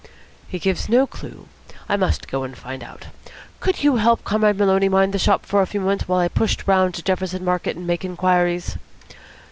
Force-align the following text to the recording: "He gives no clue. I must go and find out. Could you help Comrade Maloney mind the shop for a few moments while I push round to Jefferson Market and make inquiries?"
"He 0.47 0.57
gives 0.57 0.89
no 0.89 1.05
clue. 1.05 1.47
I 1.87 1.95
must 1.95 2.27
go 2.27 2.43
and 2.43 2.57
find 2.57 2.83
out. 2.83 3.09
Could 3.59 3.83
you 3.83 3.97
help 3.97 4.23
Comrade 4.23 4.57
Maloney 4.57 4.89
mind 4.89 5.13
the 5.13 5.19
shop 5.19 5.45
for 5.45 5.61
a 5.61 5.67
few 5.67 5.79
moments 5.81 6.07
while 6.07 6.19
I 6.19 6.27
push 6.27 6.57
round 6.65 6.95
to 6.95 7.03
Jefferson 7.03 7.45
Market 7.45 7.77
and 7.77 7.85
make 7.85 8.03
inquiries?" 8.03 8.77